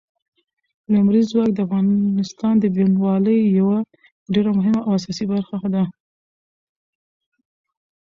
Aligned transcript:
لمریز 0.93 1.25
ځواک 1.31 1.51
د 1.53 1.59
افغانستان 1.65 2.53
د 2.59 2.65
بڼوالۍ 2.75 3.39
یوه 3.59 3.77
ډېره 4.33 4.51
مهمه 4.57 4.81
او 4.83 4.91
اساسي 4.99 5.25
برخه 5.31 5.67
ده. 5.73 5.83